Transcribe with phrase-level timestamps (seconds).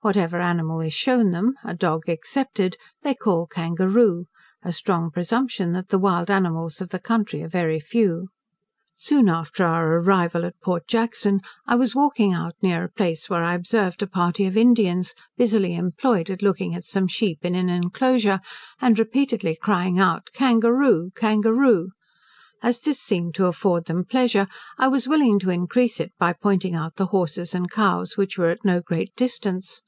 [0.00, 4.26] Whatever animal is shewn them, a dog excepted, they call kangaroo:
[4.62, 8.28] a strong presumption that the wild animals of the country are very few.
[8.92, 13.42] Soon after our arrival at Port Jackson, I was walking out near a place where
[13.42, 17.68] I observed a party of Indians, busily employed in looking at some sheep in an
[17.68, 18.38] inclosure,
[18.80, 21.90] and repeatedly crying out, 'kangaroo, kangaroo!'
[22.60, 24.48] As this seemed to afford them pleasure,
[24.78, 28.50] I was willing to increase it by pointing out the horses and cows, which were
[28.50, 29.80] at no great distance.